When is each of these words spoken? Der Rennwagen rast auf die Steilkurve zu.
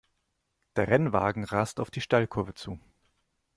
Der 0.77 0.87
Rennwagen 0.87 1.43
rast 1.43 1.79
auf 1.79 1.91
die 1.91 2.01
Steilkurve 2.01 2.55
zu. 2.55 2.79